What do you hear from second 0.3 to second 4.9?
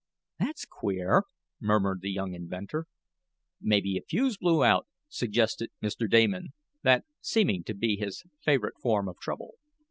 "That's queer," murmured the young inventor. "Maybe a fuse blew out,"